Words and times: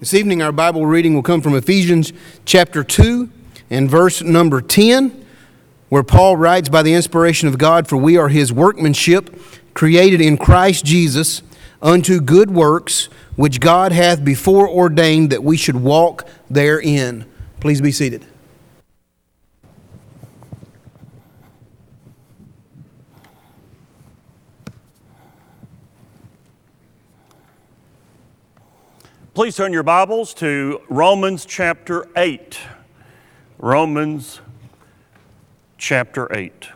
This 0.00 0.14
evening, 0.14 0.42
our 0.42 0.52
Bible 0.52 0.86
reading 0.86 1.14
will 1.14 1.24
come 1.24 1.40
from 1.40 1.56
Ephesians 1.56 2.12
chapter 2.44 2.84
2 2.84 3.28
and 3.68 3.90
verse 3.90 4.22
number 4.22 4.60
10, 4.60 5.26
where 5.88 6.04
Paul 6.04 6.36
writes, 6.36 6.68
By 6.68 6.84
the 6.84 6.94
inspiration 6.94 7.48
of 7.48 7.58
God, 7.58 7.88
for 7.88 7.96
we 7.96 8.16
are 8.16 8.28
his 8.28 8.52
workmanship, 8.52 9.36
created 9.74 10.20
in 10.20 10.38
Christ 10.38 10.84
Jesus 10.84 11.42
unto 11.82 12.20
good 12.20 12.48
works, 12.48 13.06
which 13.34 13.58
God 13.58 13.90
hath 13.90 14.24
before 14.24 14.68
ordained 14.68 15.30
that 15.30 15.42
we 15.42 15.56
should 15.56 15.74
walk 15.74 16.28
therein. 16.48 17.24
Please 17.58 17.80
be 17.80 17.90
seated. 17.90 18.24
Please 29.38 29.54
turn 29.54 29.72
your 29.72 29.84
Bibles 29.84 30.34
to 30.34 30.80
Romans 30.88 31.46
chapter 31.46 32.08
8. 32.16 32.58
Romans 33.58 34.40
chapter 35.76 36.26
8. 36.36 36.70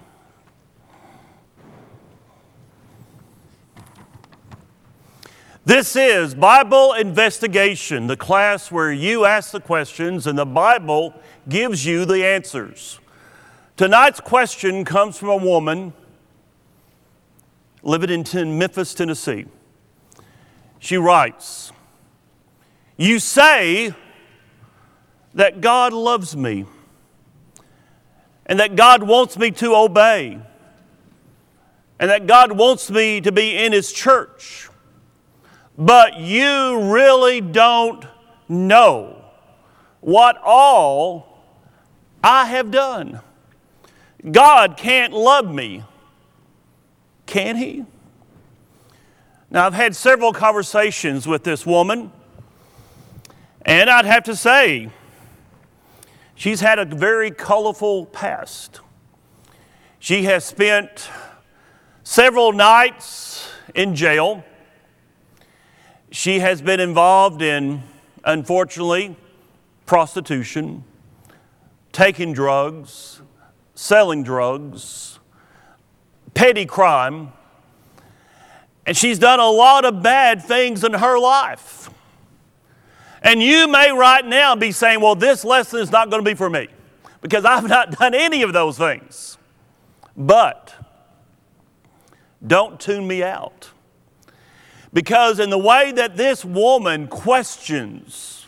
This 5.64 5.96
is 5.96 6.36
Bible 6.36 6.92
Investigation, 6.92 8.06
the 8.06 8.16
class 8.16 8.70
where 8.70 8.92
you 8.92 9.24
ask 9.24 9.50
the 9.50 9.58
questions 9.58 10.28
and 10.28 10.38
the 10.38 10.46
Bible 10.46 11.20
gives 11.48 11.84
you 11.84 12.04
the 12.04 12.24
answers. 12.24 13.00
Tonight's 13.76 14.20
question 14.20 14.84
comes 14.84 15.18
from 15.18 15.30
a 15.30 15.36
woman 15.36 15.92
living 17.82 18.24
in 18.24 18.56
Memphis, 18.56 18.94
Tennessee. 18.94 19.46
She 20.78 20.96
writes, 20.96 21.72
you 23.02 23.18
say 23.18 23.94
that 25.34 25.60
God 25.60 25.92
loves 25.92 26.36
me 26.36 26.66
and 28.46 28.60
that 28.60 28.76
God 28.76 29.02
wants 29.02 29.36
me 29.36 29.50
to 29.52 29.74
obey 29.74 30.38
and 31.98 32.10
that 32.10 32.26
God 32.26 32.52
wants 32.52 32.90
me 32.90 33.20
to 33.20 33.32
be 33.32 33.56
in 33.56 33.72
His 33.72 33.92
church, 33.92 34.68
but 35.76 36.18
you 36.18 36.92
really 36.92 37.40
don't 37.40 38.04
know 38.48 39.24
what 40.00 40.36
all 40.44 41.42
I 42.22 42.46
have 42.46 42.70
done. 42.70 43.20
God 44.30 44.76
can't 44.76 45.12
love 45.12 45.52
me, 45.52 45.82
can 47.26 47.56
He? 47.56 47.84
Now, 49.50 49.66
I've 49.66 49.74
had 49.74 49.96
several 49.96 50.32
conversations 50.32 51.26
with 51.26 51.44
this 51.44 51.66
woman. 51.66 52.12
And 53.64 53.88
I'd 53.88 54.04
have 54.04 54.24
to 54.24 54.34
say, 54.34 54.90
she's 56.34 56.60
had 56.60 56.78
a 56.78 56.84
very 56.84 57.30
colorful 57.30 58.06
past. 58.06 58.80
She 59.98 60.24
has 60.24 60.44
spent 60.44 61.08
several 62.02 62.52
nights 62.52 63.48
in 63.74 63.94
jail. 63.94 64.44
She 66.10 66.40
has 66.40 66.60
been 66.60 66.80
involved 66.80 67.40
in, 67.40 67.82
unfortunately, 68.24 69.16
prostitution, 69.86 70.82
taking 71.92 72.32
drugs, 72.32 73.22
selling 73.74 74.24
drugs, 74.24 75.20
petty 76.34 76.66
crime, 76.66 77.32
and 78.84 78.96
she's 78.96 79.18
done 79.20 79.38
a 79.38 79.48
lot 79.48 79.84
of 79.84 80.02
bad 80.02 80.42
things 80.42 80.82
in 80.82 80.94
her 80.94 81.18
life. 81.18 81.88
And 83.22 83.42
you 83.42 83.68
may 83.68 83.92
right 83.92 84.24
now 84.24 84.56
be 84.56 84.72
saying, 84.72 85.00
well, 85.00 85.14
this 85.14 85.44
lesson 85.44 85.80
is 85.80 85.90
not 85.90 86.10
going 86.10 86.24
to 86.24 86.28
be 86.28 86.34
for 86.34 86.50
me 86.50 86.68
because 87.20 87.44
I've 87.44 87.68
not 87.68 87.98
done 87.98 88.14
any 88.14 88.42
of 88.42 88.52
those 88.52 88.76
things. 88.76 89.38
But 90.16 90.74
don't 92.44 92.80
tune 92.80 93.06
me 93.06 93.22
out. 93.22 93.70
Because 94.92 95.40
in 95.40 95.48
the 95.50 95.58
way 95.58 95.92
that 95.92 96.16
this 96.16 96.44
woman 96.44 97.06
questions 97.08 98.46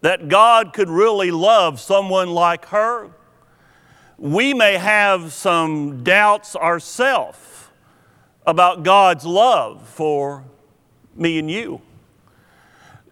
that 0.00 0.28
God 0.28 0.72
could 0.72 0.88
really 0.88 1.30
love 1.30 1.80
someone 1.80 2.30
like 2.30 2.66
her, 2.66 3.10
we 4.16 4.54
may 4.54 4.78
have 4.78 5.32
some 5.32 6.02
doubts 6.04 6.54
ourselves 6.56 7.38
about 8.46 8.84
God's 8.84 9.24
love 9.24 9.86
for 9.88 10.44
me 11.14 11.38
and 11.38 11.50
you. 11.50 11.80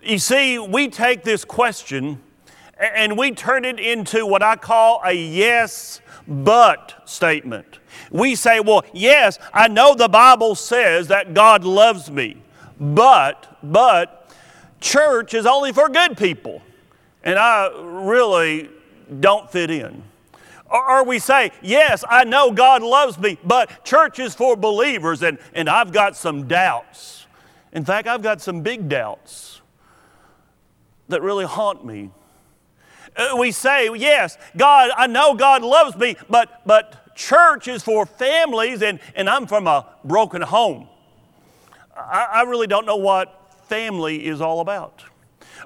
You 0.03 0.19
see, 0.19 0.59
we 0.59 0.89
take 0.89 1.25
this 1.25 1.45
question 1.45 2.23
and 2.79 3.19
we 3.19 3.33
turn 3.33 3.67
it 3.67 3.79
into 3.79 4.25
what 4.25 4.43
I 4.43 4.57
call 4.57 5.03
a 5.05 5.13
yes, 5.13 6.01
but 6.27 7.03
statement. 7.05 7.81
We 8.11 8.35
say, 8.35 8.61
well, 8.61 8.83
yes, 8.95 9.39
I 9.53 9.69
know 9.69 9.95
the 9.95 10.09
Bible 10.09 10.55
says 10.55 11.09
that 11.09 11.35
God 11.35 11.65
loves 11.65 12.11
me, 12.11 12.43
but, 12.81 13.59
but, 13.63 14.33
church 14.81 15.35
is 15.35 15.45
only 15.45 15.73
for 15.75 15.91
good 15.91 16.17
people, 16.17 16.63
and 17.23 17.39
I 17.39 17.71
really 17.83 18.71
don't 19.21 19.51
fit 19.51 19.71
in. 19.71 20.03
Or 20.71 21.05
we 21.05 21.19
say, 21.19 21.51
yes, 21.61 22.05
I 22.09 22.25
know 22.25 22.53
God 22.53 22.83
loves 22.83 23.19
me, 23.19 23.39
but 23.45 23.85
church 23.85 24.19
is 24.19 24.35
for 24.35 24.57
believers, 24.57 25.23
and, 25.23 25.39
and 25.53 25.69
I've 25.69 25.93
got 25.93 26.17
some 26.17 26.49
doubts. 26.49 27.27
In 27.73 27.85
fact, 27.85 28.09
I've 28.09 28.23
got 28.23 28.41
some 28.41 28.63
big 28.63 28.89
doubts 28.89 29.60
that 31.11 31.23
really 31.23 31.45
haunt 31.45 31.85
me. 31.85 32.11
Uh, 33.17 33.37
we 33.39 33.51
say, 33.53 33.91
yes, 33.97 34.39
God, 34.57 34.91
I 34.97 35.07
know 35.07 35.35
God 35.35 35.63
loves 35.63 35.97
me, 35.97 36.17
but, 36.29 36.63
but 36.65 37.15
church 37.17 37.69
is 37.69 37.83
for 37.83 38.07
families, 38.07 38.83
and, 38.83 39.01
and 39.15 39.29
I'm 39.29 39.47
from 39.47 39.67
a 39.67 39.87
broken 40.05 40.43
home. 40.43 40.89
I, 41.97 42.27
I 42.33 42.43
really 42.43 42.67
don't 42.67 42.87
know 42.87 42.97
what 42.97 43.67
family 43.69 44.27
is 44.27 44.41
all 44.41 44.61
about. 44.61 45.05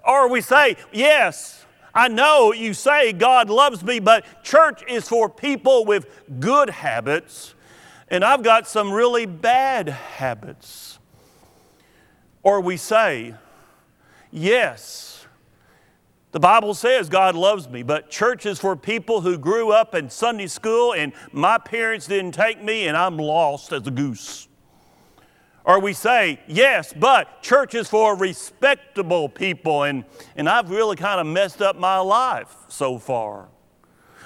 Or 0.07 0.29
we 0.29 0.41
say, 0.41 0.77
yes, 0.93 1.65
I 1.95 2.09
know 2.09 2.53
you 2.53 2.75
say 2.75 3.13
God 3.13 3.49
loves 3.51 3.85
me, 3.85 4.01
but 4.01 4.25
church 4.43 4.83
is 4.89 5.09
for 5.09 5.29
people 5.29 5.85
with 5.85 6.07
good 6.41 6.71
habits, 6.71 7.55
and 8.09 8.25
I've 8.25 8.43
got 8.43 8.67
some 8.67 8.93
really 8.93 9.27
bad 9.27 9.89
habits. 9.89 10.99
Or 12.43 12.61
we 12.61 12.77
say, 12.77 13.35
yes, 14.31 15.14
the 16.35 16.41
Bible 16.41 16.75
says 16.75 17.09
God 17.09 17.37
loves 17.37 17.69
me, 17.69 17.85
but 17.85 18.11
church 18.11 18.45
is 18.45 18.59
for 18.59 18.75
people 18.75 19.21
who 19.21 19.39
grew 19.39 19.71
up 19.71 19.95
in 19.95 20.11
Sunday 20.11 20.49
school 20.49 20.93
and 20.93 21.13
my 21.31 21.59
parents 21.59 22.09
didn't 22.09 22.33
take 22.33 22.61
me 22.61 22.89
and 22.89 22.97
I'm 22.97 23.19
lost 23.19 23.73
as 23.73 23.87
a 23.87 23.93
goose. 23.93 24.49
Or 25.65 25.79
we 25.79 25.93
say, 25.93 26.41
yes, 26.49 26.93
but 26.93 27.41
church 27.41 27.77
is 27.77 27.89
for 27.89 28.17
respectable 28.17 29.29
people 29.29 29.85
and, 29.85 30.05
and 30.35 30.49
I've 30.49 30.71
really 30.71 30.97
kind 30.97 31.21
of 31.21 31.27
messed 31.29 31.63
up 31.63 31.77
my 31.77 31.99
life 31.99 32.53
so 32.67 32.99
far. 32.99 33.47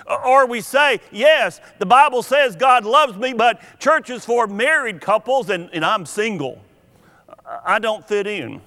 Or 0.06 0.46
we 0.46 0.62
say, 0.62 1.00
yes, 1.12 1.60
the 1.78 1.84
Bible 1.84 2.22
says 2.22 2.56
God 2.56 2.86
loves 2.86 3.19
me, 3.19 3.34
but 3.34 3.60
church 3.78 4.08
is 4.08 4.25
for 4.25 4.46
married 4.46 5.02
couples 5.02 5.50
and, 5.50 5.69
and 5.75 5.84
I'm 5.84 6.06
single. 6.06 6.58
I 7.44 7.78
don't 7.78 8.08
fit 8.08 8.26
in. 8.26 8.62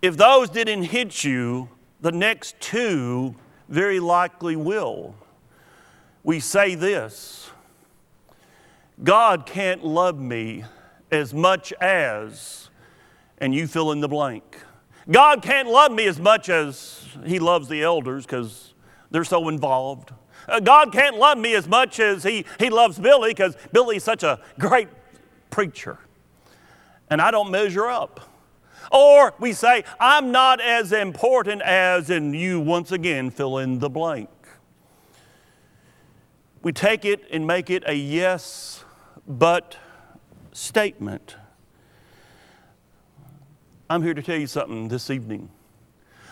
If 0.00 0.16
those 0.16 0.48
didn't 0.48 0.84
hit 0.84 1.24
you, 1.24 1.68
the 2.00 2.12
next 2.12 2.60
two 2.60 3.34
very 3.68 3.98
likely 3.98 4.54
will. 4.54 5.16
We 6.22 6.40
say 6.40 6.74
this 6.74 7.50
God 9.02 9.44
can't 9.44 9.84
love 9.84 10.18
me 10.18 10.64
as 11.10 11.34
much 11.34 11.72
as, 11.74 12.70
and 13.38 13.54
you 13.54 13.66
fill 13.66 13.90
in 13.92 14.00
the 14.00 14.08
blank. 14.08 14.58
God 15.10 15.42
can't 15.42 15.68
love 15.68 15.90
me 15.90 16.06
as 16.06 16.20
much 16.20 16.48
as 16.48 17.06
He 17.24 17.38
loves 17.38 17.68
the 17.68 17.82
elders 17.82 18.24
because 18.24 18.74
they're 19.10 19.24
so 19.24 19.48
involved. 19.48 20.12
Uh, 20.46 20.60
God 20.60 20.92
can't 20.92 21.16
love 21.16 21.38
me 21.38 21.54
as 21.54 21.66
much 21.66 21.98
as 21.98 22.22
He, 22.22 22.44
he 22.60 22.70
loves 22.70 22.98
Billy 22.98 23.30
because 23.30 23.56
Billy's 23.72 24.04
such 24.04 24.22
a 24.22 24.40
great 24.58 24.88
preacher. 25.50 25.98
And 27.10 27.20
I 27.20 27.30
don't 27.30 27.50
measure 27.50 27.86
up. 27.86 28.20
Or 28.90 29.34
we 29.38 29.52
say, 29.52 29.84
I'm 30.00 30.32
not 30.32 30.60
as 30.60 30.92
important 30.92 31.62
as, 31.62 32.10
and 32.10 32.34
you 32.34 32.60
once 32.60 32.92
again 32.92 33.30
fill 33.30 33.58
in 33.58 33.78
the 33.78 33.90
blank. 33.90 34.30
We 36.62 36.72
take 36.72 37.04
it 37.04 37.24
and 37.30 37.46
make 37.46 37.70
it 37.70 37.84
a 37.86 37.94
yes, 37.94 38.84
but 39.26 39.76
statement. 40.52 41.36
I'm 43.90 44.02
here 44.02 44.14
to 44.14 44.22
tell 44.22 44.36
you 44.36 44.46
something 44.46 44.88
this 44.88 45.08
evening. 45.08 45.50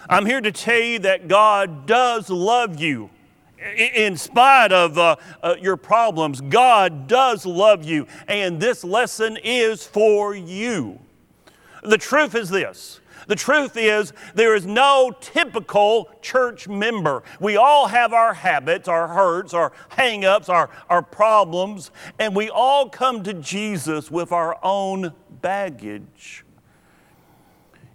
I'm 0.09 0.27
here 0.27 0.41
to 0.41 0.53
tell 0.53 0.81
you 0.81 0.99
that 1.01 1.29
God 1.29 1.87
does 1.87 2.29
love 2.29 2.81
you. 2.81 3.11
In 3.79 4.17
spite 4.17 4.71
of 4.71 4.99
uh, 4.99 5.17
uh, 5.43 5.55
your 5.59 5.79
problems, 5.79 6.43
God 6.43 7.09
does 7.09 7.47
love 7.47 7.85
you, 7.85 8.07
and 8.29 8.61
this 8.61 8.85
lesson 8.85 9.39
is 9.43 9.87
for 9.87 10.35
you. 10.35 11.01
The 11.83 11.99
truth 11.99 12.35
is 12.35 12.49
this. 12.49 13.01
The 13.27 13.35
truth 13.35 13.77
is, 13.77 14.13
there 14.35 14.55
is 14.55 14.67
no 14.67 15.13
typical 15.21 16.11
church 16.23 16.69
member. 16.69 17.25
We 17.41 17.57
all 17.57 17.89
have 17.89 18.13
our 18.13 18.35
habits, 18.35 18.87
our 18.89 19.09
hurts, 19.09 19.53
our 19.53 19.73
hang 19.89 20.25
ups, 20.25 20.49
our, 20.49 20.71
our 20.89 21.03
problems, 21.03 21.91
and 22.19 22.37
we 22.37 22.51
all 22.51 22.89
come 22.89 23.25
to 23.25 23.35
Jesus 23.35 24.11
with 24.11 24.31
our 24.31 24.59
own 24.63 25.13
baggage. 25.43 26.45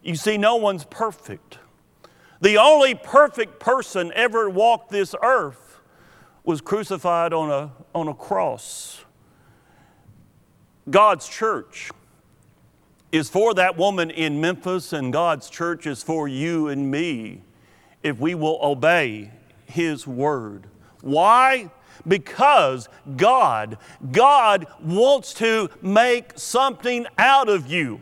You 0.03 0.15
see, 0.15 0.37
no 0.37 0.57
one's 0.57 0.83
perfect. 0.83 1.59
The 2.41 2.57
only 2.57 2.95
perfect 2.95 3.59
person 3.59 4.11
ever 4.15 4.49
walked 4.49 4.89
this 4.89 5.15
earth 5.21 5.79
was 6.43 6.59
crucified 6.59 7.33
on 7.33 7.51
a, 7.51 7.71
on 7.93 8.07
a 8.07 8.13
cross. 8.13 9.05
God's 10.89 11.29
church 11.29 11.91
is 13.11 13.29
for 13.29 13.53
that 13.53 13.77
woman 13.77 14.09
in 14.09 14.39
Memphis, 14.39 14.93
and 14.93 15.11
God's 15.11 15.49
church 15.49 15.85
is 15.85 16.01
for 16.01 16.27
you 16.27 16.67
and 16.67 16.89
me 16.89 17.41
if 18.03 18.19
we 18.19 18.35
will 18.35 18.59
obey 18.61 19.31
His 19.65 20.07
word. 20.07 20.67
Why? 21.01 21.71
Because 22.07 22.89
God, 23.17 23.77
God 24.11 24.65
wants 24.81 25.33
to 25.35 25.69
make 25.81 26.37
something 26.37 27.05
out 27.17 27.49
of 27.49 27.67
you. 27.67 28.01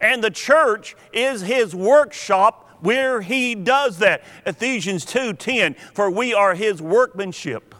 And 0.00 0.22
the 0.24 0.30
church 0.30 0.96
is 1.12 1.42
His 1.42 1.74
workshop 1.74 2.78
where 2.80 3.20
He 3.20 3.54
does 3.54 3.98
that. 3.98 4.24
Ephesians 4.46 5.04
2 5.04 5.34
10, 5.34 5.74
for 5.94 6.10
we 6.10 6.34
are 6.34 6.54
His 6.54 6.82
workmanship 6.82 7.74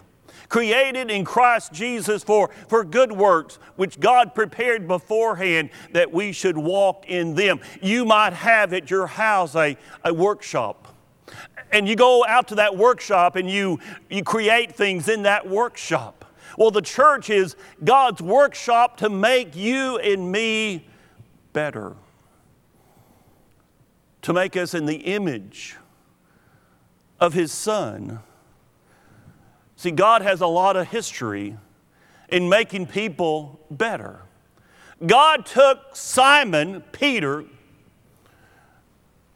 created 0.51 1.11
in 1.11 1.25
Christ 1.25 1.73
Jesus 1.73 2.23
for, 2.23 2.51
for 2.69 2.85
good 2.85 3.13
works, 3.13 3.59
which 3.77 3.99
God 3.99 4.35
prepared 4.35 4.87
beforehand 4.87 5.71
that 5.93 6.13
we 6.13 6.33
should 6.33 6.59
walk 6.59 7.07
in 7.09 7.35
them. 7.35 7.61
You 7.81 8.05
might 8.05 8.35
have 8.35 8.75
at 8.75 8.91
your 8.91 9.07
house 9.07 9.55
a, 9.55 9.79
a 10.05 10.13
workshop. 10.13 10.95
And 11.73 11.89
you 11.89 11.97
go 11.97 12.27
out 12.27 12.49
to 12.49 12.57
that 12.57 12.77
workshop 12.77 13.37
and 13.37 13.49
you, 13.49 13.79
you 14.11 14.25
create 14.25 14.75
things 14.75 15.09
in 15.09 15.23
that 15.23 15.49
workshop. 15.49 16.25
Well, 16.59 16.73
the 16.73 16.83
church 16.83 17.31
is 17.31 17.55
God's 17.83 18.21
workshop 18.21 18.97
to 18.99 19.09
make 19.09 19.55
you 19.55 19.99
and 19.99 20.33
me 20.33 20.89
better, 21.53 21.95
to 24.23 24.33
make 24.33 24.57
us 24.57 24.75
in 24.75 24.87
the 24.87 24.97
image 24.97 25.77
of 27.21 27.35
His 27.35 27.53
Son 27.53 28.19
See, 29.81 29.93
God 29.93 30.21
has 30.21 30.43
a 30.43 30.47
lot 30.47 30.77
of 30.77 30.89
history 30.89 31.57
in 32.29 32.51
making 32.51 32.89
people 32.89 33.59
better. 33.71 34.21
God 35.07 35.47
took 35.47 35.97
Simon, 35.97 36.83
Peter, 36.93 37.47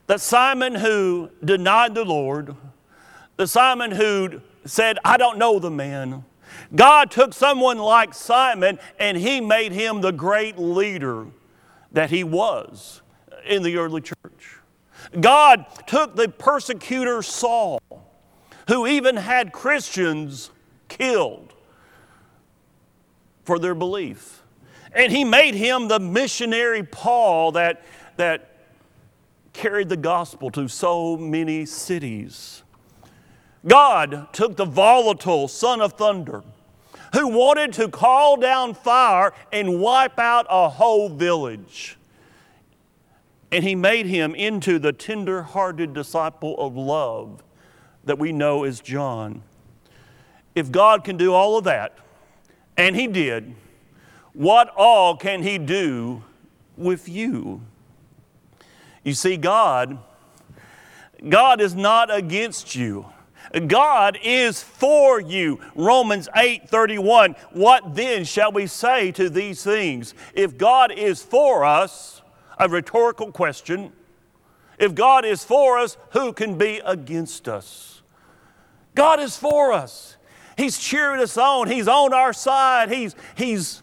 the 0.06 0.19
Simon 0.19 0.75
who 0.75 1.31
denied 1.43 1.94
the 1.94 2.05
Lord, 2.05 2.55
the 3.38 3.46
Simon 3.46 3.93
who 3.93 4.43
said, 4.67 4.99
I 5.02 5.17
don't 5.17 5.38
know 5.38 5.58
the 5.58 5.70
man. 5.70 6.26
God 6.75 7.11
took 7.11 7.32
someone 7.32 7.79
like 7.79 8.12
Simon 8.12 8.79
and 8.99 9.17
he 9.17 9.41
made 9.41 9.73
him 9.73 10.02
the 10.02 10.12
great 10.12 10.58
leader 10.58 11.26
that 11.93 12.11
he 12.11 12.23
was 12.23 13.00
in 13.46 13.62
the 13.62 13.79
early 13.79 14.02
church. 14.02 14.58
God 15.19 15.64
took 15.87 16.17
the 16.17 16.29
persecutor 16.29 17.23
Saul 17.23 17.81
who 18.69 18.87
even 18.87 19.16
had 19.16 19.52
Christians 19.52 20.50
killed 20.88 21.52
for 23.44 23.58
their 23.58 23.75
belief. 23.75 24.43
And 24.93 25.12
he 25.12 25.25
made 25.25 25.55
him 25.55 25.88
the 25.88 25.99
missionary 25.99 26.82
Paul 26.82 27.52
that, 27.52 27.82
that 28.16 28.50
carried 29.52 29.88
the 29.88 29.96
gospel 29.96 30.50
to 30.52 30.69
so 30.69 31.16
many 31.16 31.66
cities. 31.66 32.62
God 33.66 34.32
took 34.32 34.56
the 34.56 34.64
volatile 34.64 35.49
son 35.49 35.81
of 35.81 35.94
thunder 35.94 36.43
who 37.14 37.28
wanted 37.28 37.72
to 37.75 37.88
call 37.88 38.37
down 38.37 38.75
fire 38.75 39.32
and 39.52 39.81
wipe 39.81 40.19
out 40.19 40.46
a 40.50 40.69
whole 40.69 41.08
village. 41.08 41.96
And 43.52 43.62
he 43.62 43.75
made 43.75 44.06
him 44.06 44.34
into 44.34 44.78
the 44.78 44.93
tender 44.93 45.43
hearted 45.43 45.94
disciple 45.94 46.56
of 46.58 46.76
love 46.76 47.43
that 48.04 48.18
we 48.18 48.32
know 48.32 48.64
as 48.64 48.80
John. 48.80 49.42
If 50.54 50.70
God 50.70 51.04
can 51.04 51.16
do 51.16 51.32
all 51.32 51.58
of 51.58 51.64
that, 51.64 51.98
and 52.76 52.94
He 52.96 53.06
did, 53.06 53.54
what 54.32 54.72
all 54.76 55.16
can 55.16 55.42
He 55.42 55.58
do 55.58 56.22
with 56.76 57.08
you? 57.08 57.60
You 59.02 59.14
see, 59.14 59.36
God, 59.36 59.98
God 61.28 61.60
is 61.60 61.74
not 61.74 62.14
against 62.14 62.74
you. 62.74 63.06
God 63.66 64.18
is 64.22 64.62
for 64.62 65.20
you. 65.20 65.60
Romans 65.74 66.28
8 66.34 66.68
31. 66.68 67.36
What 67.52 67.94
then 67.94 68.24
shall 68.24 68.50
we 68.50 68.66
say 68.66 69.12
to 69.12 69.28
these 69.28 69.62
things? 69.62 70.14
If 70.34 70.56
God 70.56 70.90
is 70.90 71.22
for 71.22 71.64
us, 71.64 72.22
a 72.58 72.68
rhetorical 72.68 73.30
question, 73.32 73.92
if 74.78 74.94
God 74.94 75.24
is 75.24 75.44
for 75.44 75.78
us, 75.78 75.96
who 76.10 76.32
can 76.32 76.58
be 76.58 76.80
against 76.84 77.48
us? 77.48 77.94
God 78.94 79.20
is 79.20 79.37
for 79.37 79.73
us. 79.73 80.17
He's 80.56 80.79
cheering 80.79 81.20
us 81.20 81.37
on. 81.37 81.69
He's 81.69 81.88
on 81.88 82.14
our 82.14 82.32
side. 82.32 82.91
He's, 82.91 83.14
he's, 83.35 83.82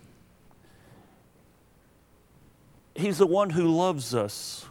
he's 2.95 3.17
the 3.17 3.27
one 3.27 3.49
who 3.49 3.67
loves 3.67 4.15
us 4.15 4.65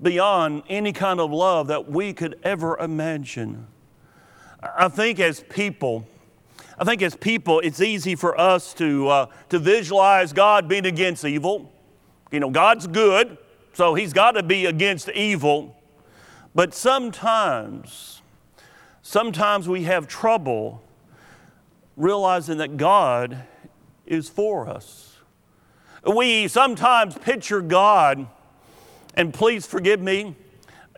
beyond 0.00 0.64
any 0.68 0.92
kind 0.92 1.20
of 1.20 1.30
love 1.30 1.68
that 1.68 1.88
we 1.88 2.12
could 2.12 2.38
ever 2.42 2.76
imagine. 2.78 3.68
I 4.62 4.88
think 4.88 5.18
as 5.20 5.40
people, 5.40 6.06
I 6.78 6.84
think 6.84 7.02
as 7.02 7.14
people, 7.14 7.60
it's 7.60 7.80
easy 7.80 8.14
for 8.14 8.38
us 8.38 8.74
to, 8.74 9.08
uh, 9.08 9.26
to 9.48 9.58
visualize 9.58 10.32
God 10.32 10.68
being 10.68 10.86
against 10.86 11.24
evil. 11.24 11.72
You 12.30 12.40
know, 12.40 12.50
God's 12.50 12.86
good, 12.86 13.38
so 13.72 13.94
He's 13.94 14.12
got 14.12 14.32
to 14.32 14.42
be 14.42 14.66
against 14.66 15.08
evil. 15.10 15.76
But 16.54 16.74
sometimes, 16.74 18.21
Sometimes 19.02 19.68
we 19.68 19.82
have 19.82 20.06
trouble 20.06 20.82
realizing 21.96 22.58
that 22.58 22.76
God 22.76 23.44
is 24.06 24.28
for 24.28 24.68
us. 24.68 25.18
We 26.06 26.48
sometimes 26.48 27.18
picture 27.18 27.60
God, 27.60 28.26
and 29.14 29.34
please 29.34 29.66
forgive 29.66 30.00
me 30.00 30.36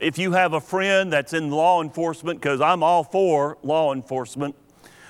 if 0.01 0.19
you 0.19 0.33
have 0.33 0.53
a 0.53 0.61
friend 0.61 1.13
that's 1.13 1.33
in 1.33 1.51
law 1.51 1.83
enforcement, 1.83 2.41
because 2.41 2.61
I'm 2.61 2.83
all 2.83 3.05
for 3.05 3.57
law 3.63 3.93
enforcement. 3.95 4.55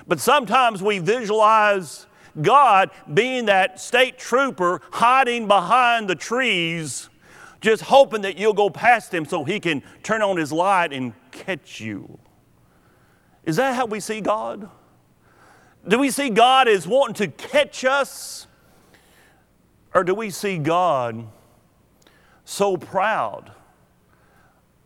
But 0.07 0.21
sometimes 0.21 0.83
we 0.83 0.99
visualize 1.01 2.07
God 2.41 2.91
being 3.13 3.47
that 3.47 3.81
state 3.81 4.19
trooper 4.19 4.81
hiding 4.93 5.49
behind 5.49 6.09
the 6.09 6.15
trees, 6.15 7.09
just 7.61 7.83
hoping 7.83 8.23
that 8.23 8.39
you'll 8.39 8.53
go 8.53 8.71
past 8.71 9.13
him 9.13 9.25
so 9.25 9.45
he 9.45 9.59
can 9.59 9.83
turn 10.03 10.23
on 10.23 10.37
his 10.37 10.53
light 10.53 10.93
and 10.93 11.13
catch 11.31 11.81
you. 11.81 12.19
Is 13.45 13.57
that 13.57 13.75
how 13.75 13.87
we 13.87 14.01
see 14.01 14.21
God? 14.21 14.69
Do 15.87 15.99
we 15.99 16.11
see 16.11 16.31
God 16.31 16.67
as 16.67 16.87
wanting 16.87 17.15
to 17.15 17.29
catch 17.29 17.85
us? 17.85 18.47
Or 19.95 20.03
do 20.03 20.15
we 20.15 20.31
see 20.31 20.59
God 20.59 21.27
so 22.45 22.77
proud 22.77 23.53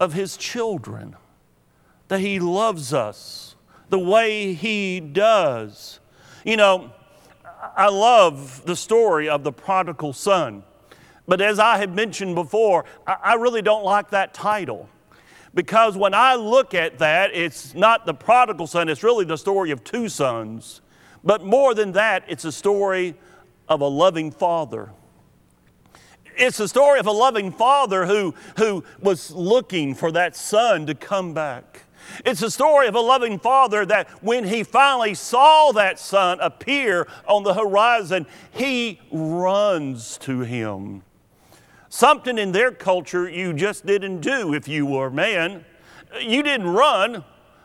of 0.00 0.12
His 0.12 0.36
children 0.36 1.16
that 2.08 2.20
He 2.20 2.40
loves 2.40 2.92
us 2.92 3.54
the 3.90 3.98
way 3.98 4.54
He 4.54 5.00
does? 5.00 6.00
You 6.44 6.56
know, 6.56 6.92
I 7.76 7.88
love 7.88 8.64
the 8.64 8.76
story 8.76 9.28
of 9.28 9.44
the 9.44 9.52
prodigal 9.52 10.12
son. 10.12 10.64
But 11.26 11.40
as 11.40 11.58
I 11.58 11.78
had 11.78 11.94
mentioned 11.94 12.34
before, 12.34 12.84
I 13.06 13.34
really 13.34 13.62
don't 13.62 13.84
like 13.84 14.10
that 14.10 14.34
title. 14.34 14.88
Because 15.55 15.97
when 15.97 16.14
I 16.14 16.35
look 16.35 16.75
at 16.75 16.99
that, 16.99 17.35
it's 17.35 17.75
not 17.75 18.07
the 18.07 18.14
prodigal 18.14 18.67
son, 18.67 18.88
it's 18.88 19.02
really 19.02 19.25
the 19.25 19.38
story 19.38 19.71
of 19.71 19.83
two 19.85 20.09
sons. 20.09 20.81
But 21.25 21.45
more 21.45 21.75
than 21.75 21.93
that, 21.93 22.25
it's 22.28 22.45
a 22.45 22.52
story 22.52 23.14
of 23.69 23.81
a 23.81 23.87
loving 23.87 24.31
father. 24.31 24.90
It's 26.37 26.59
the 26.59 26.69
story 26.69 27.00
of 27.00 27.07
a 27.07 27.12
loving 27.12 27.50
father 27.50 28.07
who, 28.07 28.35
who 28.57 28.85
was 29.00 29.33
looking 29.33 29.95
for 29.95 30.12
that 30.12 30.37
son 30.37 30.87
to 30.87 30.95
come 30.95 31.35
back. 31.35 31.85
It's 32.25 32.40
the 32.40 32.50
story 32.50 32.87
of 32.87 32.95
a 32.95 33.00
loving 33.00 33.38
father 33.38 33.85
that 33.87 34.09
when 34.23 34.45
he 34.45 34.62
finally 34.62 35.14
saw 35.14 35.73
that 35.73 35.99
son 35.99 36.38
appear 36.40 37.09
on 37.26 37.43
the 37.43 37.55
horizon, 37.55 38.26
he 38.52 39.00
runs 39.11 40.17
to 40.19 40.40
him. 40.40 41.02
Something 41.90 42.38
in 42.38 42.52
their 42.52 42.71
culture 42.71 43.28
you 43.28 43.52
just 43.52 43.87
didn't 43.87 44.21
do 44.21 44.52
if 44.52 44.68
you 44.68 44.85
were 44.85 45.07
a 45.07 45.11
man. 45.11 45.64
You 46.21 46.42
didn't 46.42 46.68
run, 46.68 47.25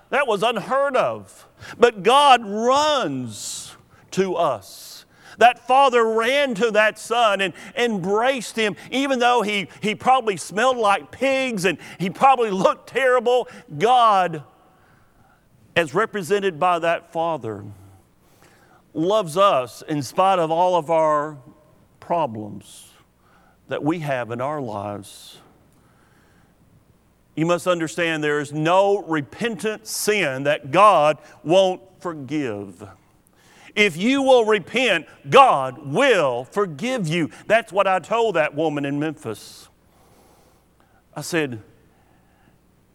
that 0.09 0.27
was 0.27 0.43
unheard 0.43 0.95
of. 0.95 1.47
But 1.77 2.03
God 2.03 2.45
runs 2.45 3.75
to 4.11 4.35
us. 4.35 5.05
That 5.39 5.67
father 5.67 6.05
ran 6.05 6.53
to 6.55 6.71
that 6.71 6.99
son 6.99 7.41
and 7.41 7.53
embraced 7.75 8.55
him, 8.55 8.75
even 8.91 9.19
though 9.19 9.41
he, 9.41 9.67
he 9.81 9.95
probably 9.95 10.37
smelled 10.37 10.77
like 10.77 11.11
pigs 11.11 11.65
and 11.65 11.79
he 11.99 12.09
probably 12.09 12.51
looked 12.51 12.89
terrible. 12.89 13.47
God, 13.77 14.43
as 15.75 15.95
represented 15.95 16.59
by 16.59 16.79
that 16.79 17.11
father, 17.11 17.65
loves 18.93 19.35
us 19.35 19.81
in 19.81 20.03
spite 20.03 20.37
of 20.37 20.51
all 20.51 20.75
of 20.75 20.91
our 20.91 21.37
problems 21.99 22.92
that 23.67 23.83
we 23.83 23.99
have 23.99 24.31
in 24.31 24.41
our 24.41 24.61
lives. 24.61 25.37
You 27.35 27.45
must 27.45 27.65
understand 27.65 28.23
there 28.23 28.39
is 28.39 28.53
no 28.53 29.03
repentant 29.03 29.87
sin 29.87 30.43
that 30.43 30.71
God 30.71 31.17
won't 31.43 31.81
forgive. 31.99 32.87
If 33.75 33.97
you 33.97 34.21
will 34.21 34.45
repent, 34.45 35.07
God 35.29 35.87
will 35.87 36.43
forgive 36.45 37.07
you. 37.07 37.31
That's 37.47 37.71
what 37.73 37.87
I 37.87 37.99
told 37.99 38.35
that 38.35 38.53
woman 38.53 38.85
in 38.85 38.99
Memphis. 38.99 39.67
I 41.15 41.21
said, 41.21 41.61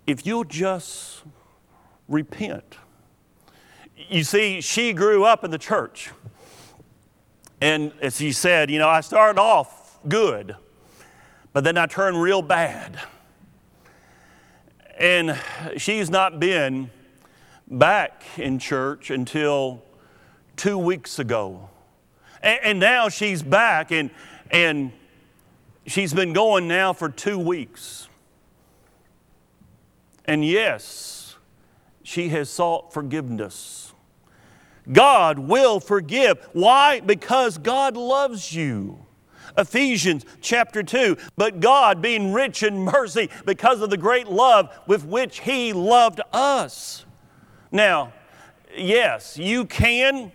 if 0.07 0.25
you'll 0.25 0.45
just 0.45 1.23
repent. 2.09 2.77
You 3.97 4.23
see, 4.23 4.61
she 4.61 4.93
grew 4.93 5.25
up 5.25 5.45
in 5.45 5.51
the 5.51 5.59
church. 5.59 6.11
And 7.61 7.93
as 8.01 8.17
she 8.17 8.33
said, 8.33 8.71
you 8.71 8.79
know, 8.79 8.89
I 8.89 9.01
started 9.01 9.41
off 9.41 9.78
good, 10.09 10.57
but 11.53 11.65
then 11.65 11.77
I 11.79 11.87
turn 11.87 12.17
real 12.17 12.43
bad. 12.43 12.99
And 14.99 15.39
she's 15.77 16.11
not 16.11 16.41
been 16.41 16.91
back 17.69 18.25
in 18.37 18.59
church 18.59 19.11
until 19.11 19.83
two 20.57 20.79
weeks 20.79 21.19
ago. 21.19 21.69
And, 22.43 22.61
and 22.63 22.81
now 22.81 23.09
she's 23.09 23.43
back 23.43 23.91
and, 23.93 24.11
and 24.51 24.93
she's 25.87 26.13
been 26.13 26.33
going 26.33 26.69
now 26.69 26.93
for 26.93 27.09
two 27.09 27.39
weeks. 27.39 28.09
And 30.25 30.45
yes, 30.45 31.37
she 32.03 32.29
has 32.31 32.51
sought 32.51 32.93
forgiveness. 32.93 33.93
God 34.91 35.39
will 35.39 35.81
forgive. 35.81 36.49
Why? 36.53 37.01
Because 37.01 37.59
God 37.59 37.97
loves 37.97 38.53
you. 38.53 39.05
Ephesians 39.59 40.25
chapter 40.41 40.83
2. 40.83 41.17
But 41.37 41.61
God, 41.61 42.01
being 42.01 42.33
rich 42.33 42.63
in 42.63 42.79
mercy 42.79 43.29
because 43.45 43.83
of 43.83 43.91
the 43.91 43.97
great 43.99 44.29
love 44.29 44.75
with 44.87 45.05
which 45.05 45.41
He 45.41 45.75
loved 45.75 46.21
us. 46.33 47.05
Now, 47.71 48.13
yes, 48.75 49.37
you 49.37 49.67
can 49.67 50.33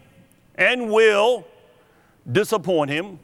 and 0.55 0.91
will 0.91 1.47
disappoint 2.29 2.91
him. 2.91 3.19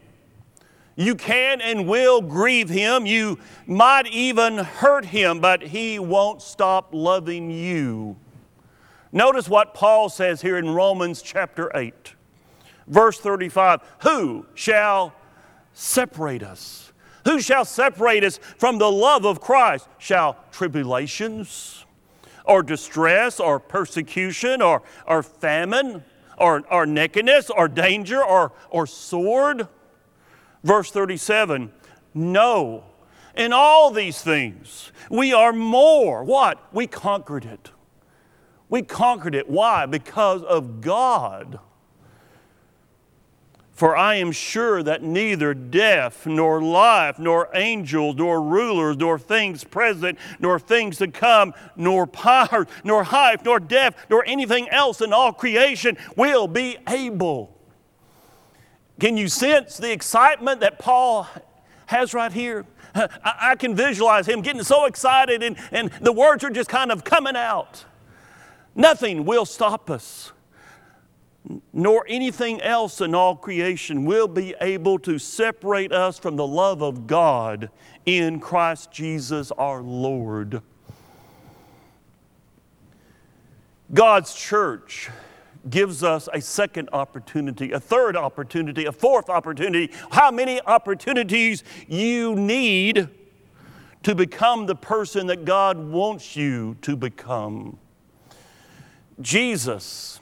You 0.95 1.15
can 1.15 1.61
and 1.61 1.87
will 1.87 2.21
grieve 2.21 2.69
him. 2.69 3.05
You 3.05 3.39
might 3.65 4.07
even 4.07 4.57
hurt 4.57 5.05
him, 5.05 5.39
but 5.39 5.61
he 5.61 5.97
won't 5.97 6.41
stop 6.41 6.89
loving 6.91 7.49
you. 7.49 8.17
Notice 9.11 9.47
what 9.47 9.73
Paul 9.73 10.09
says 10.09 10.41
here 10.41 10.57
in 10.57 10.69
Romans 10.69 11.21
chapter 11.21 11.71
8, 11.75 12.15
verse 12.87 13.17
35 13.19 13.79
Who 14.01 14.45
shall 14.53 15.13
separate 15.73 16.43
us? 16.43 16.91
Who 17.25 17.41
shall 17.41 17.65
separate 17.65 18.23
us 18.23 18.39
from 18.57 18.77
the 18.77 18.91
love 18.91 19.25
of 19.25 19.41
Christ? 19.41 19.87
Shall 19.97 20.37
tribulations, 20.51 21.85
or 22.45 22.63
distress, 22.63 23.39
or 23.39 23.59
persecution, 23.59 24.61
or, 24.61 24.81
or 25.05 25.23
famine? 25.23 26.03
or, 26.39 26.63
or 26.71 26.85
nakedness 26.85 27.49
or 27.49 27.67
danger 27.67 28.23
or, 28.23 28.51
or 28.69 28.87
sword. 28.87 29.67
Verse 30.63 30.91
37 30.91 31.71
No, 32.13 32.83
in 33.35 33.53
all 33.53 33.91
these 33.91 34.21
things 34.21 34.91
we 35.09 35.33
are 35.33 35.53
more. 35.53 36.23
What? 36.23 36.73
We 36.73 36.87
conquered 36.87 37.45
it. 37.45 37.71
We 38.69 38.81
conquered 38.83 39.35
it. 39.35 39.49
Why? 39.49 39.85
Because 39.85 40.43
of 40.43 40.81
God. 40.81 41.59
For 43.79 43.95
I 43.95 44.15
am 44.15 44.33
sure 44.33 44.83
that 44.83 45.03
neither 45.03 45.53
death, 45.53 46.27
nor 46.27 46.61
life, 46.61 47.17
nor 47.17 47.47
angels, 47.53 48.17
nor 48.17 48.41
rulers, 48.41 48.97
nor 48.97 49.17
things 49.17 49.63
present, 49.63 50.19
nor 50.37 50.59
things 50.59 50.97
to 50.97 51.07
come, 51.07 51.53
nor 51.77 52.05
power, 52.05 52.67
nor 52.83 53.05
height, 53.05 53.45
nor 53.45 53.57
depth, 53.57 54.07
nor 54.09 54.25
anything 54.27 54.67
else 54.67 54.99
in 54.99 55.13
all 55.13 55.31
creation 55.31 55.97
will 56.17 56.45
be 56.45 56.75
able. 56.89 57.57
Can 58.99 59.15
you 59.15 59.29
sense 59.29 59.77
the 59.77 59.93
excitement 59.93 60.59
that 60.59 60.77
Paul 60.77 61.25
has 61.85 62.13
right 62.13 62.33
here? 62.33 62.65
I, 63.23 63.55
can 63.55 63.77
visualize 63.77 64.27
him 64.27 64.41
getting 64.41 64.63
so 64.63 64.87
excited, 64.87 65.41
and, 65.41 65.55
and 65.71 65.89
the 66.01 66.11
words 66.11 66.43
are 66.43 66.49
just 66.49 66.69
kind 66.69 66.91
of 66.91 67.05
coming 67.05 67.37
out. 67.37 67.85
Nothing 68.75 69.23
will 69.23 69.45
stop 69.45 69.89
us 69.89 70.33
nor 71.73 72.05
anything 72.07 72.61
else 72.61 73.01
in 73.01 73.15
all 73.15 73.35
creation 73.35 74.05
will 74.05 74.27
be 74.27 74.53
able 74.61 74.99
to 74.99 75.17
separate 75.17 75.91
us 75.91 76.19
from 76.19 76.35
the 76.35 76.45
love 76.45 76.81
of 76.81 77.07
God 77.07 77.69
in 78.05 78.39
Christ 78.39 78.91
Jesus 78.91 79.51
our 79.51 79.81
Lord. 79.81 80.61
God's 83.93 84.35
church 84.35 85.09
gives 85.69 86.03
us 86.03 86.29
a 86.33 86.41
second 86.41 86.89
opportunity, 86.93 87.71
a 87.71 87.79
third 87.79 88.15
opportunity, 88.15 88.85
a 88.85 88.91
fourth 88.91 89.29
opportunity. 89.29 89.91
How 90.11 90.31
many 90.31 90.61
opportunities 90.61 91.63
you 91.87 92.35
need 92.35 93.09
to 94.03 94.15
become 94.15 94.65
the 94.65 94.75
person 94.75 95.27
that 95.27 95.43
God 95.43 95.77
wants 95.77 96.35
you 96.35 96.77
to 96.81 96.95
become? 96.95 97.77
Jesus 99.19 100.21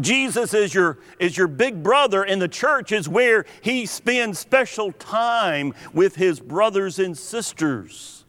Jesus 0.00 0.54
is 0.54 0.74
your, 0.74 0.98
is 1.18 1.36
your 1.36 1.48
big 1.48 1.82
brother, 1.82 2.22
and 2.22 2.40
the 2.40 2.48
church 2.48 2.92
is 2.92 3.08
where 3.08 3.46
he 3.62 3.86
spends 3.86 4.38
special 4.38 4.92
time 4.92 5.74
with 5.92 6.16
his 6.16 6.40
brothers 6.40 6.98
and 6.98 7.16
sisters. 7.16 8.24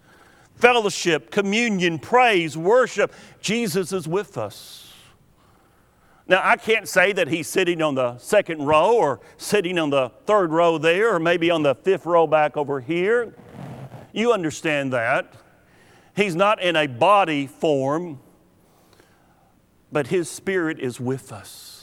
Fellowship, 0.56 1.30
communion, 1.30 2.00
praise, 2.00 2.58
worship. 2.58 3.14
Jesus 3.42 3.92
is 3.92 4.08
with 4.08 4.38
us. 4.38 4.94
Now, 6.30 6.42
I 6.44 6.58
can't 6.58 6.88
say 6.88 7.14
that 7.14 7.30
he's 7.30 7.48
sitting 7.48 7.82
on 7.82 7.96
the 7.96 8.18
second 8.18 8.66
row 8.66 8.98
or 8.98 9.22
sitting 9.38 9.80
on 9.80 9.90
the 9.90 10.10
third 10.26 10.52
row 10.52 10.78
there 10.78 11.16
or 11.16 11.20
maybe 11.20 11.50
on 11.50 11.64
the 11.64 11.74
fifth 11.76 12.06
row 12.06 12.28
back 12.28 12.58
over 12.58 12.82
here. 12.82 13.34
You 14.12 14.34
understand 14.34 14.92
that. 14.94 15.34
He's 16.16 16.36
not 16.36 16.62
in 16.62 16.76
a 16.76 16.88
body 16.88 17.48
form 17.48 18.20
but 19.92 20.08
His 20.08 20.30
Spirit 20.30 20.80
is 20.80 21.00
with 21.00 21.32
us. 21.32 21.78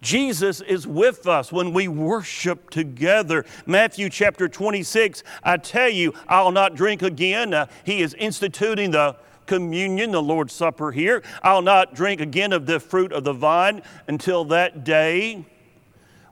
Jesus 0.00 0.60
is 0.62 0.86
with 0.86 1.26
us 1.26 1.52
when 1.52 1.72
we 1.72 1.86
worship 1.88 2.70
together. 2.70 3.44
Matthew 3.66 4.08
chapter 4.08 4.48
26, 4.48 5.22
I 5.42 5.58
tell 5.58 5.90
you, 5.90 6.14
I'll 6.26 6.52
not 6.52 6.74
drink 6.74 7.02
again. 7.02 7.52
Uh, 7.52 7.66
he 7.84 8.00
is 8.00 8.14
instituting 8.14 8.92
the 8.92 9.16
communion, 9.46 10.12
the 10.12 10.22
Lord's 10.22 10.54
Supper 10.54 10.92
here. 10.92 11.22
I'll 11.42 11.60
not 11.60 11.94
drink 11.94 12.20
again 12.20 12.52
of 12.52 12.66
the 12.66 12.80
fruit 12.80 13.12
of 13.12 13.24
the 13.24 13.32
vine 13.32 13.82
until 14.06 14.44
that 14.46 14.84
day 14.84 15.44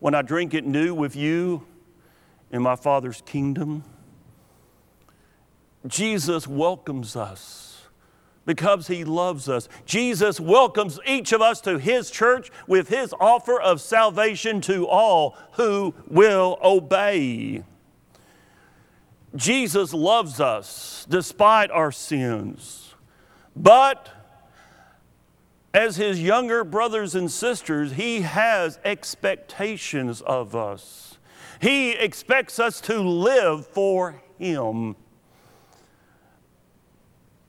when 0.00 0.15
I 0.15 0.23
drink 0.23 0.55
it 0.55 0.65
new 0.65 0.95
with 0.95 1.15
you 1.15 1.67
in 2.50 2.62
my 2.62 2.77
Father's 2.77 3.23
kingdom. 3.27 3.85
Jesus 5.87 6.47
welcomes 6.47 7.17
us 7.17 7.67
because 8.49 8.87
he 8.87 9.05
loves 9.05 9.47
us. 9.47 9.69
Jesus 9.85 10.40
welcomes 10.40 10.99
each 11.07 11.33
of 11.33 11.43
us 11.43 11.61
to 11.61 11.78
his 11.78 12.11
church 12.11 12.50
with 12.67 12.88
his 12.88 13.14
offer 13.21 13.61
of 13.61 13.78
salvation 13.78 14.62
to 14.62 14.88
all 14.88 15.37
who 15.52 15.95
will 16.07 16.59
obey. 16.64 17.62
Jesus 19.37 19.93
loves 19.93 20.40
us 20.40 21.07
despite 21.11 21.71
our 21.71 21.93
sins, 21.93 22.95
but 23.55 24.09
as 25.75 25.97
his 25.97 26.23
younger 26.23 26.64
brothers 26.64 27.14
and 27.14 27.31
sisters, 27.31 27.93
he 27.93 28.23
has 28.23 28.78
expectations 28.83 30.23
of 30.23 30.57
us. 30.57 31.19
He 31.61 31.90
expects 31.90 32.59
us 32.59 32.81
to 32.83 32.99
live 32.99 33.67
for 33.67 34.23
him 34.38 34.97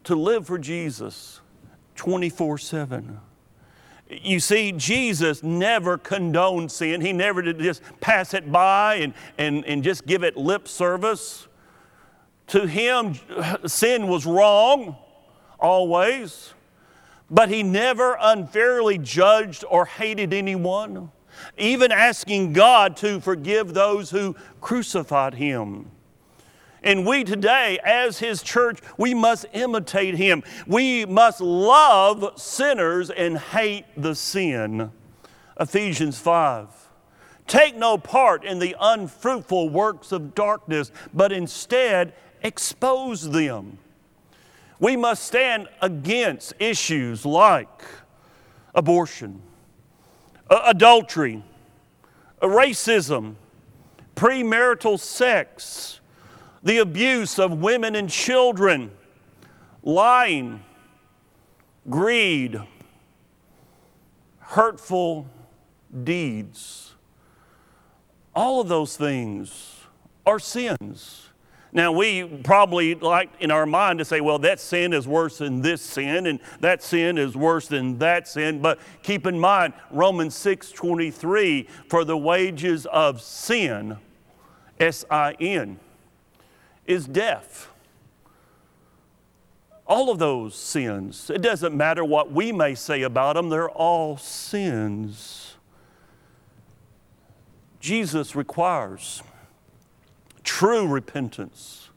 to 0.09 0.15
live 0.15 0.47
for 0.47 0.57
Jesus 0.57 1.39
24 1.93 2.57
7. 2.57 3.19
You 4.09 4.39
see, 4.39 4.71
Jesus 4.71 5.43
never 5.43 5.99
condoned 5.99 6.71
sin. 6.71 6.99
He 7.01 7.13
never 7.13 7.43
did 7.43 7.59
just 7.59 7.83
pass 7.99 8.33
it 8.33 8.51
by 8.51 8.95
and, 8.95 9.13
and, 9.37 9.63
and 9.65 9.83
just 9.83 10.07
give 10.07 10.23
it 10.23 10.35
lip 10.35 10.67
service. 10.67 11.47
To 12.47 12.65
him, 12.65 13.19
sin 13.67 14.07
was 14.07 14.25
wrong, 14.25 14.97
always, 15.59 16.55
but 17.29 17.49
he 17.49 17.61
never 17.61 18.17
unfairly 18.19 18.97
judged 18.97 19.63
or 19.69 19.85
hated 19.85 20.33
anyone. 20.33 21.11
even 21.55 21.91
asking 21.91 22.53
God 22.53 22.97
to 22.97 23.19
forgive 23.19 23.75
those 23.75 24.09
who 24.09 24.35
crucified 24.59 25.35
him. 25.35 25.91
And 26.83 27.05
we 27.05 27.23
today, 27.23 27.79
as 27.83 28.19
His 28.19 28.41
church, 28.41 28.79
we 28.97 29.13
must 29.13 29.45
imitate 29.53 30.15
Him. 30.15 30.43
We 30.67 31.05
must 31.05 31.41
love 31.41 32.39
sinners 32.39 33.09
and 33.09 33.37
hate 33.37 33.85
the 33.97 34.15
sin. 34.15 34.91
Ephesians 35.59 36.19
5. 36.19 36.67
Take 37.47 37.75
no 37.75 37.97
part 37.97 38.45
in 38.45 38.59
the 38.59 38.75
unfruitful 38.79 39.69
works 39.69 40.11
of 40.11 40.35
darkness, 40.35 40.91
but 41.13 41.31
instead 41.31 42.13
expose 42.43 43.29
them. 43.29 43.79
We 44.79 44.95
must 44.95 45.23
stand 45.23 45.67
against 45.81 46.53
issues 46.59 47.25
like 47.25 47.83
abortion, 48.73 49.41
adultery, 50.49 51.43
racism, 52.41 53.35
premarital 54.15 54.99
sex 54.99 55.98
the 56.63 56.77
abuse 56.77 57.39
of 57.39 57.59
women 57.61 57.95
and 57.95 58.09
children, 58.09 58.91
lying, 59.83 60.63
greed, 61.89 62.59
hurtful 64.39 65.27
deeds. 66.03 66.93
All 68.35 68.61
of 68.61 68.67
those 68.67 68.97
things 68.97 69.81
are 70.25 70.39
sins. 70.39 71.29
Now, 71.71 71.91
we 71.91 72.23
probably 72.23 72.95
like 72.95 73.29
in 73.39 73.51
our 73.51 73.67
mind 73.67 73.99
to 73.99 74.05
say, 74.05 74.21
well, 74.21 74.39
that 74.39 74.59
sin 74.59 74.91
is 74.91 75.07
worse 75.07 75.37
than 75.37 75.61
this 75.61 75.83
sin, 75.83 76.25
and 76.25 76.39
that 76.61 76.81
sin 76.81 77.19
is 77.19 77.35
worse 77.35 77.67
than 77.67 77.99
that 77.99 78.27
sin. 78.27 78.59
But 78.59 78.79
keep 79.03 79.27
in 79.27 79.39
mind, 79.39 79.73
Romans 79.91 80.35
6 80.35 80.71
23, 80.71 81.67
for 81.87 82.03
the 82.03 82.17
wages 82.17 82.87
of 82.87 83.21
sin, 83.21 83.97
S 84.79 85.05
I 85.11 85.33
N, 85.39 85.79
is 86.89 87.07
death. 87.07 87.69
All 89.85 90.09
of 90.09 90.19
those 90.19 90.55
sins, 90.55 91.29
it 91.29 91.41
doesn't 91.41 91.75
matter 91.75 92.03
what 92.03 92.31
we 92.31 92.51
may 92.51 92.75
say 92.75 93.03
about 93.03 93.35
them, 93.35 93.49
they're 93.49 93.69
all 93.69 94.17
sins. 94.17 95.55
Jesus 97.79 98.35
requires 98.35 99.23
true 100.43 100.87
repentance. 100.87 101.89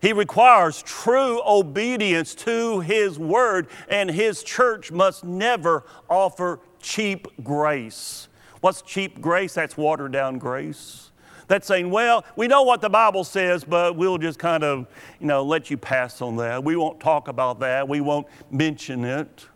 He 0.00 0.12
requires 0.12 0.82
true 0.82 1.42
obedience 1.46 2.34
to 2.36 2.80
His 2.80 3.18
Word, 3.18 3.68
and 3.88 4.10
His 4.10 4.42
church 4.42 4.92
must 4.92 5.24
never 5.24 5.84
offer 6.08 6.60
cheap 6.80 7.26
grace. 7.42 8.28
What's 8.60 8.82
cheap 8.82 9.20
grace? 9.20 9.54
That's 9.54 9.76
watered 9.76 10.12
down 10.12 10.38
grace 10.38 11.09
that's 11.50 11.66
saying, 11.66 11.90
well, 11.90 12.24
we 12.36 12.46
know 12.46 12.62
what 12.62 12.80
the 12.80 12.88
Bible 12.88 13.24
says, 13.24 13.64
but 13.64 13.96
we'll 13.96 14.18
just 14.18 14.38
kind 14.38 14.62
of, 14.62 14.86
you 15.18 15.26
know, 15.26 15.42
let 15.42 15.68
you 15.68 15.76
pass 15.76 16.22
on 16.22 16.36
that. 16.36 16.62
We 16.62 16.76
won't 16.76 17.00
talk 17.00 17.26
about 17.26 17.58
that. 17.58 17.88
We 17.88 18.00
won't 18.00 18.28
mention 18.52 19.04
it. 19.04 19.46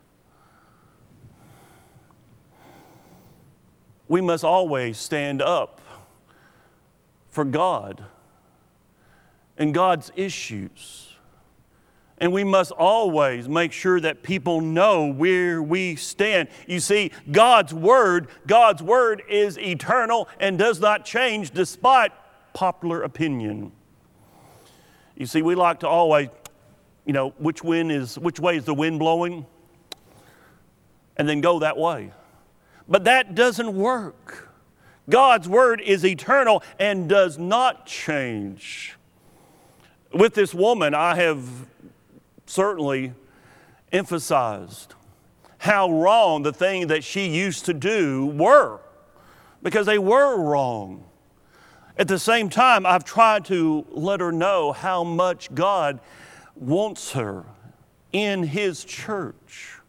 We 4.09 4.19
must 4.19 4.43
always 4.43 4.97
stand 4.97 5.41
up 5.41 5.79
for 7.29 7.45
God 7.45 8.03
and 9.57 9.73
God's 9.73 10.11
issues. 10.17 11.04
And 12.17 12.31
we 12.31 12.45
must 12.45 12.71
always 12.71 13.49
make 13.49 13.73
sure 13.73 13.99
that 13.99 14.23
people 14.23 14.61
know 14.61 15.05
where 15.07 15.61
we 15.61 15.97
stand. 15.97 16.47
You 16.65 16.79
see, 16.79 17.11
God's 17.29 17.73
Word, 17.73 18.29
God's 18.47 18.81
Word 18.81 19.21
is 19.27 19.59
eternal 19.59 20.29
and 20.39 20.57
does 20.57 20.79
not 20.79 21.03
change 21.03 21.51
despite 21.51 22.13
popular 22.53 23.03
opinion. 23.03 23.73
You 25.15 25.25
see, 25.25 25.41
we 25.41 25.55
like 25.55 25.81
to 25.81 25.87
always, 25.87 26.29
you 27.05 27.11
know, 27.13 27.33
which 27.37 27.63
wind 27.63 27.91
is 27.91 28.17
which 28.17 28.39
way 28.39 28.57
is 28.57 28.63
the 28.63 28.73
wind 28.73 28.99
blowing? 28.99 29.45
And 31.17 31.27
then 31.27 31.41
go 31.41 31.59
that 31.59 31.77
way. 31.77 32.11
But 32.87 33.05
that 33.05 33.35
doesn't 33.35 33.73
work. 33.73 34.49
God's 35.09 35.47
word 35.47 35.81
is 35.81 36.05
eternal 36.05 36.63
and 36.79 37.07
does 37.07 37.37
not 37.37 37.85
change. 37.85 38.95
With 40.13 40.33
this 40.33 40.53
woman, 40.53 40.93
I 40.93 41.15
have 41.15 41.47
certainly 42.45 43.13
emphasized 43.91 44.93
how 45.57 45.89
wrong 45.89 46.43
the 46.43 46.53
thing 46.53 46.87
that 46.87 47.03
she 47.03 47.27
used 47.27 47.65
to 47.65 47.73
do 47.73 48.27
were, 48.27 48.79
because 49.63 49.85
they 49.85 49.97
were 49.97 50.39
wrong. 50.39 51.03
At 51.97 52.07
the 52.07 52.19
same 52.19 52.49
time, 52.49 52.85
I've 52.85 53.05
tried 53.05 53.45
to 53.45 53.85
let 53.89 54.19
her 54.19 54.31
know 54.31 54.73
how 54.73 55.03
much 55.03 55.53
God 55.55 55.99
wants 56.55 57.13
her 57.13 57.45
in 58.11 58.43
His 58.43 58.83
church. 58.83 59.79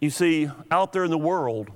You 0.00 0.10
see, 0.10 0.50
out 0.70 0.92
there 0.92 1.04
in 1.04 1.10
the 1.10 1.18
world, 1.18 1.70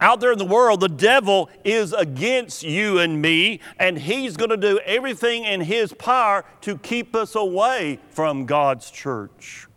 out 0.00 0.20
there 0.20 0.32
in 0.32 0.38
the 0.38 0.44
world, 0.44 0.80
the 0.80 0.88
devil 0.88 1.48
is 1.64 1.92
against 1.92 2.62
you 2.62 2.98
and 2.98 3.22
me, 3.22 3.60
and 3.78 3.98
he's 3.98 4.36
going 4.36 4.50
to 4.50 4.56
do 4.56 4.78
everything 4.84 5.44
in 5.44 5.60
his 5.60 5.92
power 5.92 6.44
to 6.62 6.76
keep 6.78 7.14
us 7.14 7.34
away 7.34 8.00
from 8.10 8.44
God's 8.44 8.90
church. 8.90 9.68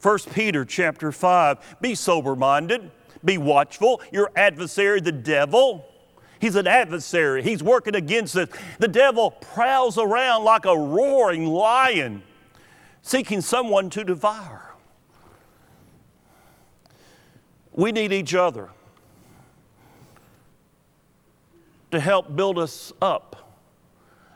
1 0.00 0.18
Peter 0.32 0.64
chapter 0.64 1.12
5 1.12 1.76
Be 1.80 1.94
sober 1.94 2.34
minded, 2.34 2.90
be 3.24 3.38
watchful. 3.38 4.02
Your 4.12 4.30
adversary, 4.34 5.00
the 5.00 5.12
devil, 5.12 5.86
he's 6.40 6.56
an 6.56 6.66
adversary. 6.66 7.42
He's 7.42 7.62
working 7.62 7.94
against 7.94 8.36
us. 8.36 8.48
The 8.78 8.88
devil 8.88 9.30
prowls 9.30 9.98
around 9.98 10.44
like 10.44 10.64
a 10.64 10.76
roaring 10.76 11.46
lion, 11.46 12.22
seeking 13.02 13.40
someone 13.40 13.90
to 13.90 14.04
devour. 14.04 14.74
We 17.72 17.92
need 17.92 18.12
each 18.12 18.34
other. 18.34 18.70
To 21.94 22.00
help 22.00 22.36
build 22.36 22.58
us 22.58 22.92
up 23.00 23.56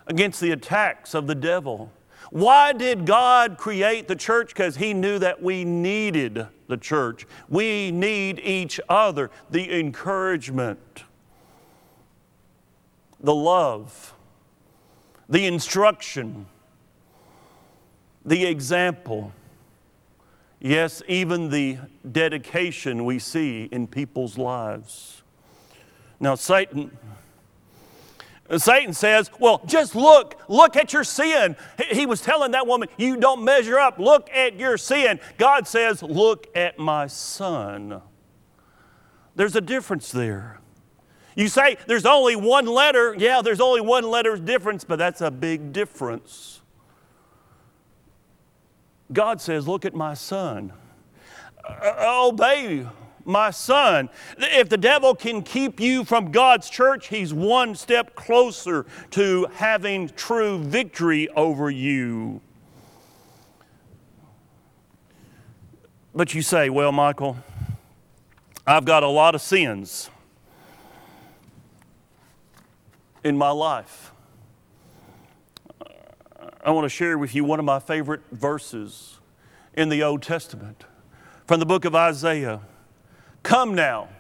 against 0.07 0.41
the 0.41 0.51
attacks 0.53 1.15
of 1.15 1.27
the 1.27 1.35
devil. 1.35 1.93
Why 2.31 2.73
did 2.73 3.07
God 3.07 3.59
create 3.59 4.09
the 4.09 4.17
church? 4.17 4.49
Because 4.49 4.77
He 4.77 4.95
knew 4.95 5.19
that 5.19 5.43
we 5.43 5.65
needed 5.65 6.47
the 6.67 6.77
church. 6.77 7.27
We 7.49 7.91
need 7.91 8.41
each 8.41 8.81
other, 8.89 9.31
the 9.51 9.79
encouragement, 9.79 11.05
the 13.21 13.35
love, 13.35 14.15
the 15.29 15.47
instruction, 15.47 16.47
the 18.25 18.47
example. 18.47 19.33
Yes, 20.61 21.03
even 21.09 21.51
the 21.51 21.79
dedication 22.11 23.05
we 23.05 23.19
see 23.19 23.69
in 23.71 23.87
people's 23.87 24.37
lives. 24.37 25.23
Now, 26.21 26.35
Satan 26.35 26.91
Satan 28.57 28.95
says, 28.95 29.31
Well, 29.39 29.61
just 29.67 29.95
look, 29.95 30.41
look 30.49 30.77
at 30.77 30.93
your 30.93 31.05
sin. 31.05 31.57
He 31.91 32.07
was 32.07 32.23
telling 32.23 32.53
that 32.53 32.67
woman, 32.67 32.89
You 32.97 33.17
don't 33.19 33.45
measure 33.45 33.79
up. 33.79 33.99
Look 33.99 34.31
at 34.31 34.59
your 34.59 34.79
sin. 34.79 35.21
God 35.37 35.69
says, 35.69 36.03
Look 36.03 36.47
at 36.57 36.79
my 36.79 37.07
son. 37.09 38.01
There's 39.35 39.55
a 39.55 39.61
difference 39.61 40.11
there. 40.11 40.61
You 41.37 41.49
say 41.49 41.77
there's 41.87 42.07
only 42.07 42.35
one 42.37 42.67
letter. 42.67 43.15
Yeah, 43.17 43.43
there's 43.43 43.61
only 43.61 43.81
one 43.81 44.05
letter 44.11 44.37
difference, 44.37 44.83
but 44.83 44.99
that's 44.99 45.21
a 45.21 45.31
big 45.31 45.73
difference. 45.73 46.63
God 49.13 49.41
says, 49.41 49.69
Look 49.69 49.85
at 49.85 49.95
my 49.95 50.15
son. 50.15 50.73
Uh, 51.65 52.29
obey 52.29 52.87
my 53.29 53.51
son. 53.51 54.09
If 54.39 54.69
the 54.69 54.79
devil 54.79 55.15
can 55.15 55.43
keep 55.43 55.79
you 55.79 56.05
from 56.05 56.33
God's 56.33 56.71
church, 56.71 57.09
he's 57.09 57.33
one 57.33 57.75
step 57.75 58.15
closer 58.15 58.87
to 59.11 59.47
having 59.55 60.09
true 60.09 60.59
victory 60.59 61.29
over 61.31 61.71
you. 61.71 62.41
But 66.15 66.35
you 66.35 66.43
say, 66.43 66.71
well, 66.71 66.91
Michael, 66.91 67.37
I've 68.67 68.85
got 68.85 69.03
a 69.03 69.09
lot 69.09 69.35
of 69.35 69.41
sins 69.41 70.11
in 73.23 73.37
my 73.37 73.51
life. 73.51 74.13
I 76.65 76.71
want 76.71 76.85
to 76.85 76.89
share 76.89 77.17
with 77.19 77.35
you 77.35 77.45
one 77.45 77.59
of 77.59 77.65
my 77.65 77.79
favorite 77.79 78.23
verses 78.33 79.21
in 79.75 79.91
the 79.91 80.03
Old 80.03 80.23
Testament 80.23 80.85
from 81.47 81.61
the 81.61 81.67
book 81.67 81.85
of 81.85 81.95
Isaiah. 81.95 82.61
Come 83.49 83.75
now, 83.75 84.11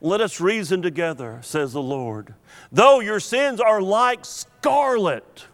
let 0.00 0.20
us 0.20 0.40
reason 0.40 0.80
together, 0.80 1.40
says 1.42 1.72
the 1.72 1.82
Lord. 1.82 2.34
Though 2.70 3.00
your 3.00 3.18
sins 3.18 3.58
are 3.60 3.82
like 3.82 4.24
scarlet, 4.24 5.46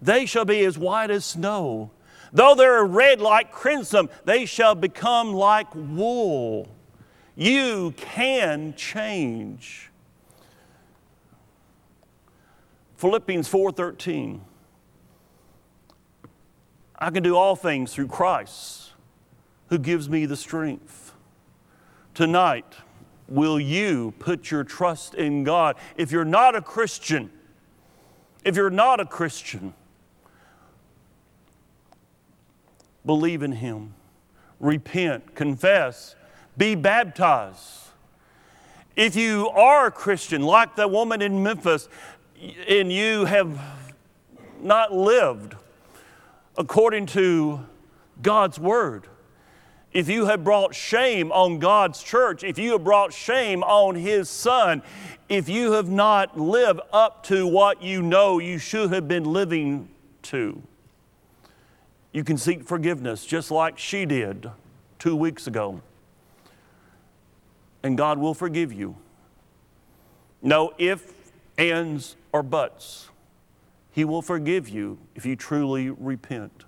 they 0.00 0.24
shall 0.24 0.44
be 0.44 0.64
as 0.64 0.78
white 0.78 1.10
as 1.10 1.24
snow. 1.24 1.90
Though 2.32 2.54
they're 2.54 2.84
red 2.84 3.20
like 3.20 3.50
crimson, 3.50 4.08
they 4.24 4.46
shall 4.46 4.76
become 4.76 5.32
like 5.32 5.66
wool. 5.74 6.68
You 7.34 7.92
can 7.96 8.74
change. 8.76 9.90
Philippians 12.98 13.48
4:13 13.48 14.42
I 16.96 17.10
can 17.10 17.24
do 17.24 17.34
all 17.36 17.56
things 17.56 17.92
through 17.92 18.06
Christ 18.06 18.92
who 19.70 19.78
gives 19.78 20.08
me 20.08 20.24
the 20.24 20.36
strength. 20.36 21.05
Tonight, 22.16 22.72
will 23.28 23.60
you 23.60 24.14
put 24.18 24.50
your 24.50 24.64
trust 24.64 25.14
in 25.14 25.44
God? 25.44 25.76
If 25.98 26.10
you're 26.10 26.24
not 26.24 26.56
a 26.56 26.62
Christian, 26.62 27.30
if 28.42 28.56
you're 28.56 28.70
not 28.70 29.00
a 29.00 29.04
Christian, 29.04 29.74
believe 33.04 33.42
in 33.42 33.52
Him, 33.52 33.92
repent, 34.60 35.34
confess, 35.34 36.16
be 36.56 36.74
baptized. 36.74 37.88
If 38.96 39.14
you 39.14 39.50
are 39.50 39.88
a 39.88 39.90
Christian, 39.90 40.40
like 40.40 40.74
the 40.74 40.88
woman 40.88 41.20
in 41.20 41.42
Memphis, 41.42 41.86
and 42.66 42.90
you 42.90 43.26
have 43.26 43.60
not 44.62 44.90
lived 44.90 45.54
according 46.56 47.04
to 47.08 47.60
God's 48.22 48.58
word, 48.58 49.06
if 49.96 50.10
you 50.10 50.26
have 50.26 50.44
brought 50.44 50.74
shame 50.74 51.32
on 51.32 51.58
God's 51.58 52.02
church, 52.02 52.44
if 52.44 52.58
you 52.58 52.72
have 52.72 52.84
brought 52.84 53.14
shame 53.14 53.62
on 53.62 53.94
His 53.94 54.28
Son, 54.28 54.82
if 55.30 55.48
you 55.48 55.72
have 55.72 55.88
not 55.88 56.38
lived 56.38 56.80
up 56.92 57.22
to 57.28 57.46
what 57.46 57.82
you 57.82 58.02
know 58.02 58.38
you 58.38 58.58
should 58.58 58.92
have 58.92 59.08
been 59.08 59.24
living 59.24 59.88
to, 60.24 60.62
you 62.12 62.22
can 62.24 62.36
seek 62.36 62.62
forgiveness 62.62 63.24
just 63.24 63.50
like 63.50 63.78
she 63.78 64.04
did 64.04 64.50
two 64.98 65.16
weeks 65.16 65.46
ago. 65.46 65.80
And 67.82 67.96
God 67.96 68.18
will 68.18 68.34
forgive 68.34 68.74
you. 68.74 68.96
No 70.42 70.74
ifs, 70.76 71.10
ands, 71.56 72.16
or 72.32 72.42
buts. 72.42 73.08
He 73.92 74.04
will 74.04 74.20
forgive 74.20 74.68
you 74.68 74.98
if 75.14 75.24
you 75.24 75.36
truly 75.36 75.88
repent. 75.88 76.64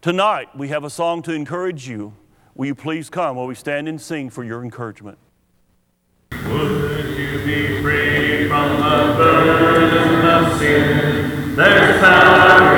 Tonight, 0.00 0.56
we 0.56 0.68
have 0.68 0.84
a 0.84 0.90
song 0.90 1.20
to 1.24 1.34
encourage 1.34 1.86
you. 1.86 2.14
Will 2.54 2.66
you 2.66 2.74
please 2.74 3.08
come 3.08 3.36
while 3.36 3.46
we 3.46 3.54
stand 3.54 3.88
and 3.88 4.00
sing 4.00 4.28
for 4.28 4.42
your 4.42 4.64
encouragement? 4.64 5.18
Would 6.32 7.16
you 7.16 7.38
be 7.44 7.80
free 7.80 8.48
from 8.48 8.76
the 8.76 9.14
burden 9.16 10.26
of 10.26 10.58
sin? 10.58 11.54
There's 11.54 12.00
power 12.00 12.76